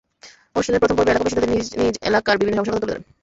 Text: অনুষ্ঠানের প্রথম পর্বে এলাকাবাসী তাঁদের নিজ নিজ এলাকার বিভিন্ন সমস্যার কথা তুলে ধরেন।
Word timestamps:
অনুষ্ঠানের 0.53 0.81
প্রথম 0.81 0.95
পর্বে 0.97 1.11
এলাকাবাসী 1.13 1.35
তাঁদের 1.35 1.53
নিজ 1.55 1.65
নিজ 1.81 1.93
এলাকার 2.09 2.39
বিভিন্ন 2.41 2.55
সমস্যার 2.57 2.73
কথা 2.75 2.81
তুলে 2.83 2.93
ধরেন। 2.93 3.03